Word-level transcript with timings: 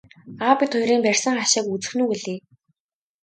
Аав 0.43 0.57
бид 0.59 0.71
хоёрын 0.77 1.01
барьсан 1.05 1.35
хашааг 1.39 1.65
үзэх 1.73 1.91
нь 1.95 2.03
үү 2.03 2.09
гэлээ. 2.11 2.39